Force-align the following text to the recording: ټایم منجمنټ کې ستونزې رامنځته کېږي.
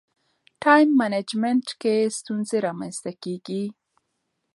ټایم 0.63 0.89
منجمنټ 0.99 1.67
کې 1.81 1.95
ستونزې 2.17 2.57
رامنځته 2.67 3.11
کېږي. 3.23 3.63